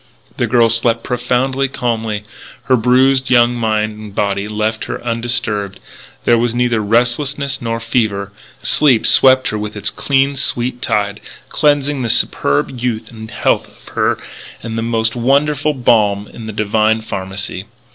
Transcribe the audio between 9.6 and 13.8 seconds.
its clean, sweet tide, cleansing the superb youth and health